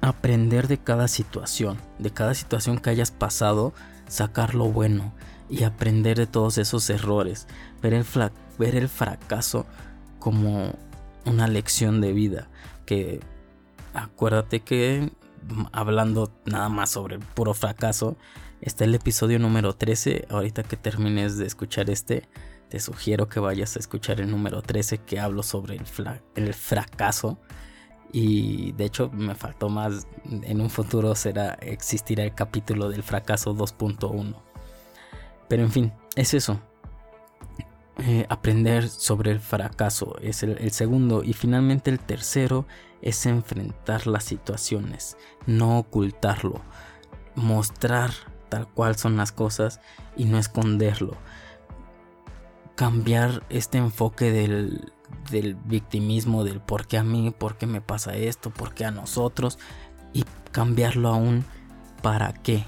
aprender 0.00 0.68
de 0.68 0.78
cada 0.78 1.08
situación, 1.08 1.78
de 1.98 2.10
cada 2.10 2.34
situación 2.34 2.78
que 2.78 2.90
hayas 2.90 3.10
pasado, 3.10 3.74
sacar 4.06 4.54
lo 4.54 4.66
bueno 4.66 5.12
y 5.50 5.64
aprender 5.64 6.16
de 6.16 6.28
todos 6.28 6.58
esos 6.58 6.88
errores, 6.90 7.48
ver 7.82 7.94
el, 7.94 8.04
ver 8.56 8.76
el 8.76 8.88
fracaso 8.88 9.66
como 10.20 10.76
una 11.24 11.48
lección 11.48 12.00
de 12.00 12.12
vida, 12.12 12.48
que 12.86 13.18
acuérdate 13.94 14.60
que 14.60 15.10
mm, 15.48 15.64
hablando 15.72 16.32
nada 16.44 16.68
más 16.68 16.90
sobre 16.90 17.16
el 17.16 17.22
puro 17.22 17.52
fracaso, 17.52 18.16
está 18.60 18.84
el 18.84 18.94
episodio 18.94 19.40
número 19.40 19.74
13, 19.74 20.26
ahorita 20.30 20.62
que 20.62 20.76
termines 20.76 21.36
de 21.36 21.46
escuchar 21.46 21.90
este, 21.90 22.28
te 22.68 22.78
sugiero 22.78 23.28
que 23.28 23.40
vayas 23.40 23.74
a 23.74 23.80
escuchar 23.80 24.20
el 24.20 24.30
número 24.30 24.62
13 24.62 24.98
que 24.98 25.18
hablo 25.18 25.42
sobre 25.42 25.76
el, 25.76 25.84
el 26.36 26.54
fracaso 26.54 27.40
y 28.12 28.72
de 28.72 28.86
hecho 28.86 29.10
me 29.12 29.34
faltó 29.34 29.68
más, 29.68 30.06
en 30.24 30.60
un 30.60 30.70
futuro 30.70 31.14
será, 31.14 31.54
existirá 31.60 32.24
el 32.24 32.34
capítulo 32.34 32.88
del 32.88 33.02
fracaso 33.02 33.54
2.1. 33.54 34.34
Pero 35.48 35.62
en 35.62 35.72
fin, 35.72 35.92
es 36.16 36.34
eso. 36.34 36.60
Eh, 38.00 38.26
aprender 38.28 38.88
sobre 38.88 39.32
el 39.32 39.40
fracaso 39.40 40.16
es 40.20 40.42
el, 40.42 40.70
segundo. 40.70 41.24
Y 41.24 41.32
finalmente 41.32 41.90
el 41.90 41.98
tercero 41.98 42.66
es 43.02 43.26
enfrentar 43.26 44.06
las 44.06 44.24
situaciones, 44.24 45.16
no 45.46 45.78
ocultarlo. 45.78 46.60
Mostrar 47.34 48.10
tal 48.48 48.68
cual 48.68 48.96
son 48.96 49.16
las 49.16 49.32
cosas 49.32 49.80
y 50.16 50.24
no 50.24 50.38
esconderlo. 50.38 51.16
Cambiar 52.76 53.42
este 53.48 53.78
enfoque 53.78 54.30
del, 54.30 54.92
del 55.30 55.54
victimismo, 55.54 56.44
del 56.44 56.60
por 56.60 56.86
qué 56.86 56.98
a 56.98 57.04
mí, 57.04 57.30
por 57.36 57.56
qué 57.56 57.66
me 57.66 57.80
pasa 57.80 58.14
esto, 58.16 58.50
por 58.50 58.74
qué 58.74 58.84
a 58.84 58.90
nosotros, 58.90 59.58
y 60.12 60.24
cambiarlo 60.52 61.08
a 61.08 61.16
un 61.16 61.44
para 62.02 62.32
qué. 62.32 62.64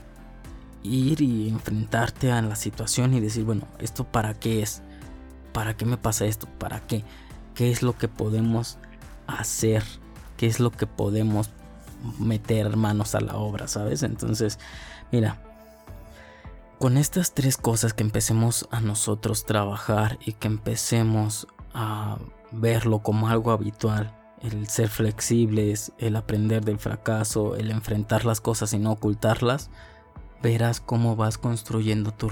Ir 0.82 1.20
y 1.20 1.48
enfrentarte 1.48 2.32
a 2.32 2.42
la 2.42 2.56
situación 2.56 3.14
y 3.14 3.20
decir, 3.20 3.44
bueno, 3.44 3.66
¿esto 3.78 4.04
para 4.04 4.34
qué 4.34 4.62
es? 4.62 4.82
¿Para 5.52 5.76
qué 5.76 5.84
me 5.84 5.96
pasa 5.96 6.26
esto? 6.26 6.48
¿Para 6.58 6.80
qué? 6.86 7.04
¿Qué 7.54 7.70
es 7.70 7.82
lo 7.82 7.96
que 7.96 8.08
podemos 8.08 8.78
hacer? 9.26 9.84
¿Qué 10.36 10.46
es 10.46 10.60
lo 10.60 10.70
que 10.70 10.86
podemos 10.86 11.50
meter 12.18 12.76
manos 12.76 13.14
a 13.14 13.20
la 13.20 13.36
obra, 13.36 13.68
sabes? 13.68 14.02
Entonces, 14.02 14.58
mira, 15.12 15.42
con 16.78 16.96
estas 16.96 17.34
tres 17.34 17.58
cosas 17.58 17.92
que 17.92 18.02
empecemos 18.02 18.66
a 18.70 18.80
nosotros 18.80 19.44
trabajar 19.44 20.18
y 20.24 20.32
que 20.32 20.48
empecemos 20.48 21.46
a 21.74 22.18
verlo 22.52 23.00
como 23.00 23.28
algo 23.28 23.52
habitual, 23.52 24.16
el 24.40 24.66
ser 24.68 24.88
flexibles, 24.88 25.92
el 25.98 26.16
aprender 26.16 26.64
del 26.64 26.78
fracaso, 26.78 27.56
el 27.56 27.70
enfrentar 27.70 28.24
las 28.24 28.40
cosas 28.40 28.72
y 28.72 28.78
no 28.78 28.92
ocultarlas, 28.92 29.70
verás 30.42 30.80
cómo 30.80 31.16
vas 31.16 31.38
construyendo 31.38 32.12
tu 32.12 32.28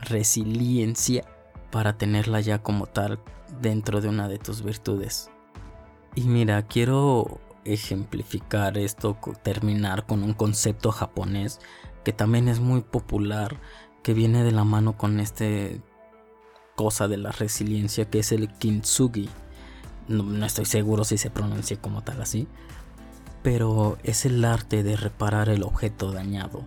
resiliencia 0.00 1.24
para 1.70 1.96
tenerla 1.96 2.40
ya 2.40 2.62
como 2.62 2.86
tal 2.86 3.20
dentro 3.60 4.00
de 4.00 4.08
una 4.08 4.28
de 4.28 4.38
tus 4.38 4.62
virtudes. 4.62 5.30
Y 6.14 6.22
mira, 6.22 6.62
quiero 6.62 7.40
ejemplificar 7.64 8.76
esto, 8.76 9.16
terminar 9.42 10.04
con 10.04 10.22
un 10.24 10.34
concepto 10.34 10.90
japonés 10.90 11.60
que 12.04 12.12
también 12.12 12.48
es 12.48 12.60
muy 12.60 12.80
popular, 12.80 13.60
que 14.02 14.14
viene 14.14 14.42
de 14.42 14.50
la 14.50 14.64
mano 14.64 14.96
con 14.96 15.20
este 15.20 15.80
cosa 16.74 17.08
de 17.08 17.16
la 17.16 17.32
resiliencia 17.32 18.08
que 18.08 18.20
es 18.20 18.32
el 18.32 18.48
kintsugi. 18.48 19.28
No, 20.08 20.44
estoy 20.44 20.64
seguro 20.64 21.04
si 21.04 21.18
se 21.18 21.30
pronuncia 21.30 21.80
como 21.80 22.02
tal 22.02 22.20
así, 22.22 22.48
pero 23.42 23.98
es 24.02 24.26
el 24.26 24.44
arte 24.44 24.82
de 24.82 24.96
reparar 24.96 25.48
el 25.48 25.62
objeto 25.62 26.12
dañado. 26.12 26.64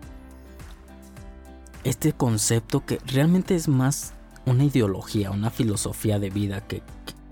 Este 1.83 2.13
concepto 2.13 2.85
que 2.85 2.99
realmente 3.05 3.55
es 3.55 3.67
más 3.67 4.13
una 4.45 4.63
ideología, 4.63 5.31
una 5.31 5.49
filosofía 5.49 6.19
de 6.19 6.29
vida 6.29 6.61
que, 6.61 6.81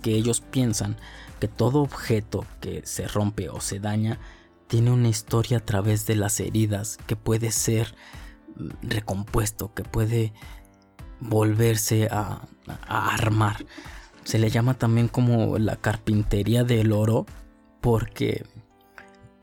que 0.01 0.15
ellos 0.15 0.41
piensan 0.41 0.97
que 1.39 1.47
todo 1.47 1.81
objeto 1.81 2.45
que 2.61 2.81
se 2.85 3.07
rompe 3.07 3.49
o 3.49 3.59
se 3.59 3.79
daña 3.79 4.19
tiene 4.67 4.91
una 4.91 5.09
historia 5.09 5.57
a 5.57 5.65
través 5.65 6.05
de 6.05 6.15
las 6.15 6.39
heridas 6.39 6.97
que 7.05 7.15
puede 7.15 7.51
ser 7.51 7.95
mm, 8.55 8.69
recompuesto, 8.89 9.73
que 9.73 9.83
puede 9.83 10.33
volverse 11.23 12.07
a, 12.11 12.41
armar. 12.87 13.65
Se 14.23 14.39
le 14.39 14.49
llama 14.49 14.73
también 14.75 15.07
como 15.07 15.57
la 15.57 15.75
carpintería 15.75 16.63
del 16.63 16.91
oro 16.91 17.25
porque 17.81 18.45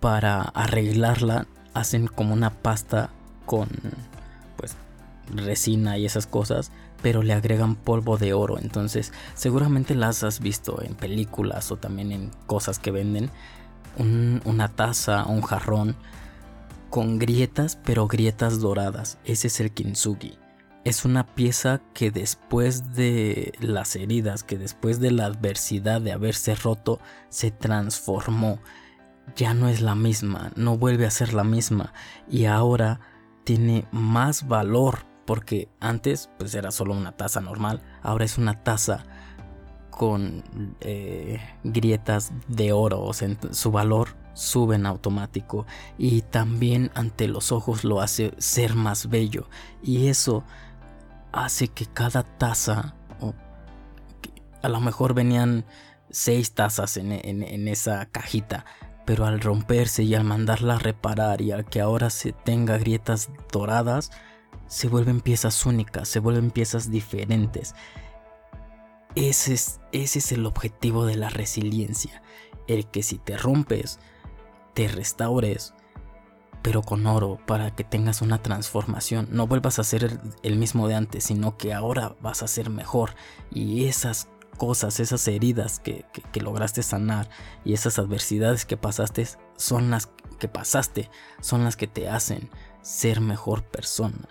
para 0.01 0.41
arreglarla 0.43 1.47
hacen 1.75 2.07
como 2.07 2.33
una 2.33 2.51
pasta 2.51 3.11
con 3.45 3.69
pues 4.57 4.77
resina 5.35 5.99
y 5.99 6.07
esas 6.07 6.27
cosas, 6.27 6.73
pero 7.03 7.23
le 7.23 7.35
agregan 7.35 7.75
polvo 7.77 8.17
de 8.17 8.33
oro. 8.33 8.59
Entonces, 8.59 9.13
seguramente 9.35 9.95
las 9.95 10.23
has 10.23 10.41
visto 10.41 10.83
en 10.83 10.95
películas 10.95 11.71
o 11.71 11.77
también 11.77 12.13
en 12.13 12.31
cosas 12.47 12.79
que 12.79 12.91
venden. 12.91 13.31
una 13.99 14.69
taza 14.69 15.27
un 15.27 15.43
jarrón 15.43 15.97
con 16.89 17.19
grietas, 17.19 17.77
pero 17.85 18.07
grietas 18.07 18.61
doradas. 18.61 19.19
Ese 19.25 19.49
es 19.49 19.61
el 19.61 19.73
kintsugi 19.73 20.39
es 20.85 21.05
una 21.05 21.27
pieza 21.27 21.81
que 21.93 22.11
después 22.11 22.95
de 22.95 23.53
las 23.61 23.97
heridas, 23.97 24.43
que 24.43 24.57
después 24.57 25.01
de 25.01 25.11
la 25.11 25.27
adversidad 25.27 26.01
de 26.01 26.13
haberse 26.13 26.55
roto, 26.55 27.01
se 27.29 27.51
transformó. 27.51 28.59
Ya 29.37 29.55
no 29.55 29.69
es 29.69 29.81
la 29.81 29.95
misma, 29.95 30.53
no 30.57 30.77
vuelve 30.77 31.07
a 31.07 31.11
ser 31.11 31.35
la 31.35 31.45
misma. 31.45 31.93
Y 32.29 32.47
ahora 32.47 33.01
tiene 33.45 33.87
más 33.93 34.49
valor 34.49 35.07
porque 35.27 35.69
antes 35.81 36.31
pues 36.39 36.55
era 36.55 36.71
solo 36.71 36.95
una 36.95 37.13
taza 37.13 37.41
normal, 37.41 37.83
ahora 38.03 38.25
es 38.25 38.39
una 38.39 38.65
taza 38.65 39.05
con 39.91 40.43
eh, 40.81 41.39
grietas 41.63 42.33
de 42.49 42.73
oro, 42.73 43.03
o 43.03 43.13
sea, 43.13 43.29
su 43.53 43.71
valor 43.71 44.17
sube 44.33 44.77
en 44.77 44.87
automático. 44.87 45.67
Y 45.99 46.23
también 46.23 46.91
ante 46.95 47.29
los 47.29 47.53
ojos 47.53 47.85
lo 47.85 48.01
hace 48.01 48.33
ser 48.39 48.75
más 48.75 49.09
bello. 49.09 49.49
Y 49.83 50.09
eso 50.09 50.43
hace 51.33 51.69
que 51.69 51.87
cada 51.87 52.23
taza, 52.23 52.95
o 53.21 53.35
a 54.63 54.69
lo 54.69 54.81
mejor 54.81 55.15
venían 55.15 55.65
seis 56.11 56.53
tazas 56.53 56.97
en, 56.97 57.69
esa 57.69 58.07
cajita, 58.07 58.65
pero 59.07 59.27
al 59.27 59.41
romperse 59.41 60.03
y 60.03 60.15
al 60.15 60.25
mandarla 60.25 60.75
a 60.75 60.79
reparar 60.79 61.41
y 61.41 61.53
al 61.53 61.65
que 61.65 61.81
ahora 61.81 62.11
se 62.11 62.33
tenga 62.33 62.79
grietas 62.79 63.31
doradas, 63.53 64.11
se 64.67 64.89
vuelven 64.89 65.21
piezas 65.21 65.67
únicas, 65.67 66.09
se 66.09 66.21
vuelven 66.21 66.51
piezas 66.51 66.91
diferentes. 66.91 67.75
Ese 69.15 69.55
es, 69.55 69.81
ese 69.93 70.21
es 70.21 70.33
el 70.33 70.47
objetivo 70.47 71.07
de 71.07 71.17
la 71.17 71.29
resiliencia, 71.29 72.23
el 72.69 72.87
que 72.87 73.03
si 73.03 73.19
te 73.19 73.37
rompes, 73.37 73.99
te 74.75 74.87
restaures, 74.87 75.75
pero 76.63 76.83
con 76.83 77.07
oro 77.07 77.39
para 77.47 77.75
que 77.75 77.85
tengas 77.85 78.23
una 78.23 78.43
transformación. 78.43 79.29
No 79.31 79.47
vuelvas 79.47 79.79
a 79.79 79.85
ser 79.85 80.21
el, 80.43 80.57
mismo 80.57 80.89
de 80.89 80.95
antes, 80.95 81.25
sino 81.25 81.57
que 81.57 81.73
ahora 81.73 82.17
vas 82.21 82.43
a 82.43 82.49
ser 82.49 82.71
mejor. 82.71 83.15
Y 83.51 83.87
esas 83.87 84.29
cosas, 84.57 85.01
esas 85.01 85.27
heridas 85.27 85.81
que, 85.81 86.05
lograste 86.35 86.83
sanar 86.83 87.31
y 87.65 87.73
esas 87.73 87.99
adversidades 87.99 88.67
que 88.67 88.77
pasaste 88.77 89.27
son 89.57 89.91
las 89.91 90.11
que 90.39 90.49
pasaste, 90.49 91.11
son 91.41 91.65
las 91.65 91.77
que 91.77 91.87
te 91.87 92.09
hacen 92.09 92.51
ser 92.83 93.21
mejor 93.21 93.63
persona. 93.65 94.29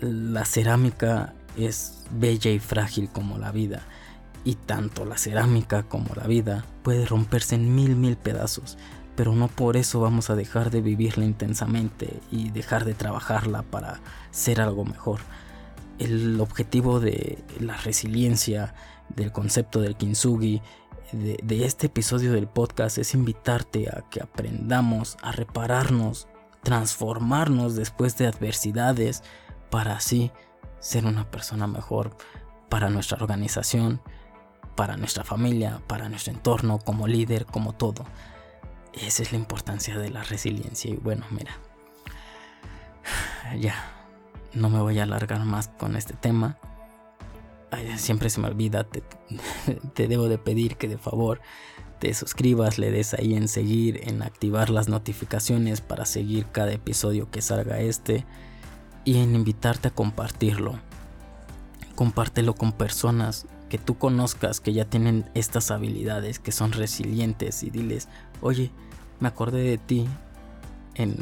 La 0.00 0.44
cerámica 0.44 1.34
es 1.56 2.04
bella 2.10 2.50
y 2.50 2.58
frágil 2.58 3.10
como 3.10 3.38
la 3.38 3.50
vida. 3.50 3.82
Y 4.44 4.54
tanto 4.54 5.04
la 5.04 5.18
cerámica 5.18 5.82
como 5.82 6.14
la 6.14 6.28
vida 6.28 6.64
puede 6.84 7.04
romperse 7.04 7.56
en 7.56 7.74
mil 7.74 7.96
mil 7.96 8.16
pedazos 8.16 8.78
pero 9.16 9.34
no 9.34 9.48
por 9.48 9.76
eso 9.76 10.00
vamos 10.00 10.28
a 10.30 10.36
dejar 10.36 10.70
de 10.70 10.82
vivirla 10.82 11.24
intensamente 11.24 12.20
y 12.30 12.50
dejar 12.50 12.84
de 12.84 12.94
trabajarla 12.94 13.62
para 13.62 14.00
ser 14.30 14.60
algo 14.60 14.84
mejor. 14.84 15.20
El 15.98 16.38
objetivo 16.40 17.00
de 17.00 17.42
la 17.58 17.76
resiliencia, 17.78 18.74
del 19.08 19.32
concepto 19.32 19.80
del 19.80 19.96
kintsugi, 19.96 20.60
de, 21.12 21.64
este 21.64 21.86
episodio 21.86 22.32
del 22.32 22.46
podcast 22.46 22.98
es 22.98 23.14
invitarte 23.14 23.88
a 23.88 24.04
que 24.10 24.20
aprendamos 24.20 25.16
a 25.22 25.32
repararnos, 25.32 26.28
transformarnos 26.62 27.74
después 27.74 28.18
de 28.18 28.26
adversidades 28.26 29.22
para 29.70 29.96
así 29.96 30.30
ser 30.78 31.06
una 31.06 31.30
persona 31.30 31.66
mejor 31.66 32.16
para 32.68 32.90
nuestra 32.90 33.16
organización, 33.18 34.02
para 34.74 34.98
nuestra 34.98 35.24
familia, 35.24 35.80
para 35.86 36.08
nuestro 36.10 36.34
entorno, 36.34 36.78
como 36.78 37.06
líder, 37.06 37.46
como 37.46 37.72
todo. 37.72 38.04
Esa 39.00 39.22
es 39.22 39.32
la 39.32 39.38
importancia 39.38 39.98
de 39.98 40.10
la 40.10 40.22
resiliencia. 40.22 40.90
Y 40.90 40.96
bueno, 40.96 41.26
mira, 41.30 41.58
ya, 43.58 43.74
no 44.54 44.70
me 44.70 44.80
voy 44.80 44.98
a 44.98 45.04
alargar 45.04 45.44
más 45.44 45.68
con 45.68 45.96
este 45.96 46.14
tema. 46.14 46.58
siempre 47.96 48.30
se 48.30 48.40
me 48.40 48.48
olvida, 48.48 48.84
te, 48.84 49.02
te 49.94 50.08
debo 50.08 50.28
de 50.28 50.38
pedir 50.38 50.76
que 50.76 50.88
de 50.88 50.98
favor 50.98 51.40
te 51.98 52.12
suscribas, 52.12 52.78
le 52.78 52.90
des 52.90 53.14
ahí 53.14 53.34
en 53.34 53.48
seguir, 53.48 54.08
en 54.08 54.22
activar 54.22 54.70
las 54.70 54.88
notificaciones 54.88 55.80
para 55.80 56.04
seguir 56.04 56.46
cada 56.52 56.72
episodio 56.72 57.30
que 57.30 57.40
salga 57.40 57.80
este 57.80 58.26
y 59.04 59.18
en 59.18 59.34
invitarte 59.34 59.88
a 59.88 59.94
compartirlo. 59.94 60.78
Compártelo 61.94 62.54
con 62.54 62.72
personas 62.72 63.46
que 63.70 63.78
tú 63.78 63.96
conozcas 63.98 64.60
que 64.60 64.72
ya 64.72 64.84
tienen 64.84 65.30
estas 65.34 65.70
habilidades, 65.70 66.38
que 66.38 66.52
son 66.52 66.72
resilientes 66.72 67.62
y 67.62 67.70
diles, 67.70 68.08
oye, 68.42 68.70
me 69.20 69.28
acordé 69.28 69.62
de 69.62 69.78
ti 69.78 70.06
en, 70.94 71.16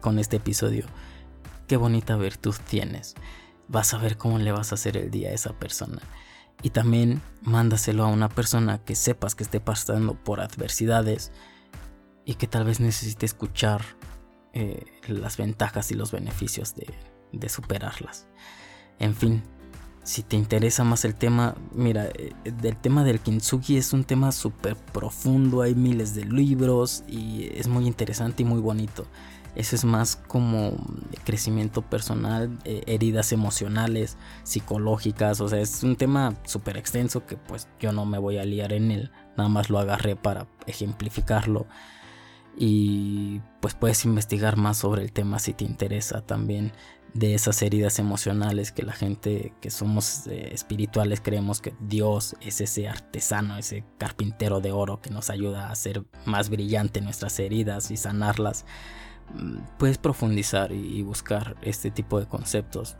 con 0.00 0.18
este 0.18 0.36
episodio. 0.36 0.86
Qué 1.66 1.76
bonita 1.76 2.16
virtud 2.16 2.54
tienes. 2.68 3.14
Vas 3.68 3.94
a 3.94 3.98
ver 3.98 4.16
cómo 4.16 4.38
le 4.38 4.52
vas 4.52 4.72
a 4.72 4.74
hacer 4.74 4.96
el 4.96 5.10
día 5.10 5.30
a 5.30 5.32
esa 5.32 5.52
persona. 5.52 6.02
Y 6.62 6.70
también 6.70 7.22
mándaselo 7.42 8.04
a 8.04 8.08
una 8.08 8.28
persona 8.28 8.78
que 8.78 8.94
sepas 8.94 9.34
que 9.34 9.44
esté 9.44 9.60
pasando 9.60 10.14
por 10.14 10.40
adversidades 10.40 11.32
y 12.24 12.34
que 12.34 12.46
tal 12.46 12.64
vez 12.64 12.80
necesite 12.80 13.26
escuchar 13.26 13.82
eh, 14.52 14.84
las 15.06 15.36
ventajas 15.38 15.90
y 15.90 15.94
los 15.94 16.12
beneficios 16.12 16.74
de, 16.74 16.86
de 17.32 17.48
superarlas. 17.48 18.26
En 18.98 19.14
fin, 19.14 19.42
si 20.04 20.22
te 20.22 20.36
interesa 20.36 20.82
más 20.84 21.04
el 21.04 21.14
tema, 21.14 21.54
mira, 21.72 22.06
eh, 22.06 22.32
del 22.44 22.76
tema 22.76 23.04
del 23.04 23.20
kintsugi 23.20 23.76
es 23.76 23.92
un 23.92 24.04
tema 24.04 24.32
súper 24.32 24.76
profundo, 24.76 25.62
hay 25.62 25.74
miles 25.74 26.14
de 26.14 26.24
libros 26.24 27.04
y 27.06 27.48
es 27.54 27.68
muy 27.68 27.86
interesante 27.86 28.42
y 28.42 28.46
muy 28.46 28.60
bonito. 28.60 29.06
Eso 29.54 29.76
es 29.76 29.84
más 29.84 30.16
como 30.16 30.76
crecimiento 31.24 31.82
personal, 31.82 32.58
eh, 32.64 32.82
heridas 32.86 33.32
emocionales, 33.32 34.16
psicológicas, 34.44 35.40
o 35.40 35.48
sea, 35.48 35.60
es 35.60 35.82
un 35.82 35.96
tema 35.96 36.34
súper 36.44 36.78
extenso 36.78 37.26
que 37.26 37.36
pues 37.36 37.68
yo 37.78 37.92
no 37.92 38.06
me 38.06 38.18
voy 38.18 38.38
a 38.38 38.44
liar 38.44 38.72
en 38.72 38.90
él, 38.90 39.12
nada 39.36 39.50
más 39.50 39.68
lo 39.68 39.78
agarré 39.78 40.16
para 40.16 40.48
ejemplificarlo 40.66 41.66
y 42.56 43.40
pues 43.60 43.74
puedes 43.74 44.04
investigar 44.04 44.56
más 44.56 44.78
sobre 44.78 45.02
el 45.02 45.12
tema 45.12 45.38
si 45.38 45.54
te 45.54 45.64
interesa 45.64 46.20
también 46.20 46.72
de 47.14 47.34
esas 47.34 47.60
heridas 47.62 47.98
emocionales 47.98 48.72
que 48.72 48.82
la 48.82 48.92
gente 48.92 49.52
que 49.60 49.70
somos 49.70 50.26
eh, 50.26 50.50
espirituales 50.52 51.20
creemos 51.20 51.60
que 51.60 51.74
Dios 51.80 52.36
es 52.40 52.60
ese 52.60 52.88
artesano, 52.88 53.58
ese 53.58 53.84
carpintero 53.98 54.60
de 54.60 54.72
oro 54.72 55.00
que 55.00 55.10
nos 55.10 55.28
ayuda 55.28 55.68
a 55.68 55.72
hacer 55.72 56.04
más 56.24 56.48
brillante 56.48 57.00
nuestras 57.00 57.38
heridas 57.38 57.90
y 57.90 57.96
sanarlas 57.96 58.64
puedes 59.78 59.98
profundizar 59.98 60.72
y 60.72 61.02
buscar 61.02 61.56
este 61.62 61.90
tipo 61.90 62.20
de 62.20 62.26
conceptos 62.26 62.96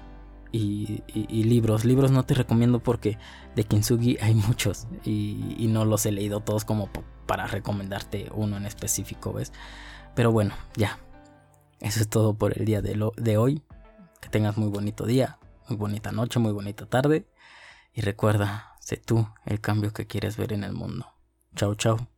y, 0.53 1.03
libros. 1.45 1.85
Libros 1.85 2.11
no 2.11 2.25
te 2.25 2.35
recomiendo 2.35 2.81
porque 2.81 3.19
de 3.57 3.65
Kintsugi 3.65 4.19
hay 4.21 4.35
muchos 4.35 4.87
y, 5.05 5.67
no 5.69 5.85
los 5.85 6.05
he 6.07 6.13
leído 6.13 6.41
todos 6.41 6.65
como 6.65 6.91
para 7.27 7.47
recomendarte 7.47 8.31
uno 8.35 8.57
en 8.57 8.67
específico, 8.67 9.33
¿ves? 9.33 9.53
Pero 10.15 10.33
bueno, 10.33 10.55
ya. 10.77 10.99
Eso 11.81 12.01
es 12.01 12.09
todo 12.09 12.35
por 12.35 12.57
el 12.57 12.65
día 12.65 12.81
de, 12.81 12.95
lo, 12.95 13.13
de 13.17 13.37
hoy. 13.37 13.63
Que 14.23 14.31
tengas 14.31 14.57
muy 14.57 14.71
bonito 14.71 15.05
día, 15.05 15.39
muy 15.69 15.77
bonita 15.77 16.13
noche, 16.13 16.39
muy 16.39 16.53
bonita 16.53 16.87
tarde. 16.87 17.27
Y 17.93 18.01
recuerda, 18.01 18.77
sé 18.81 18.97
tú 18.97 19.29
el 19.45 19.61
cambio 19.61 19.93
que 19.93 20.07
quieres 20.07 20.39
ver 20.39 20.55
en 20.55 20.65
el 20.65 20.73
mundo. 20.73 21.07
Chao, 21.55 21.75
chao. 21.75 22.12